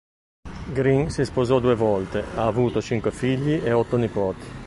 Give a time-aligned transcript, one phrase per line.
[0.73, 4.45] Green si sposò due volte, ha avuto cinque figli e otto nipoti.